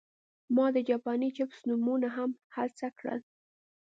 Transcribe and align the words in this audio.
ما 0.55 0.65
د 0.75 0.77
جاپاني 0.89 1.29
چپس 1.37 1.59
نومونه 1.69 2.07
هم 2.17 2.31
هڅه 2.55 2.87
کړل 2.97 3.19